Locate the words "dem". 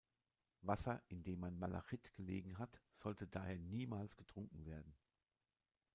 1.23-1.43